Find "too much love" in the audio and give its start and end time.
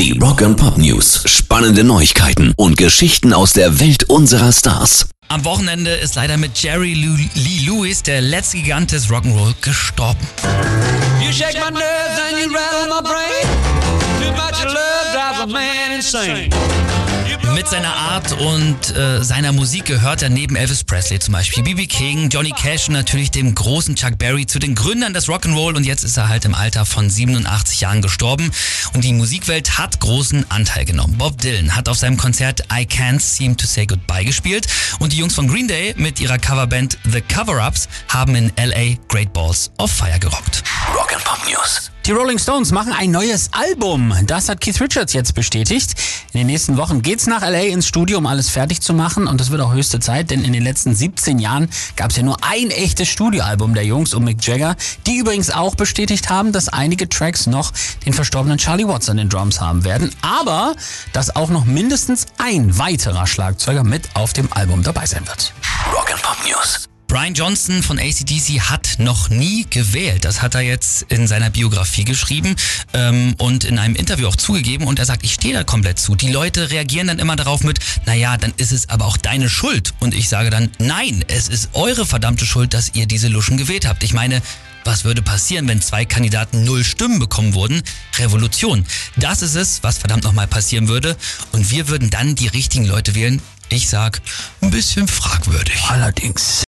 14.22-15.12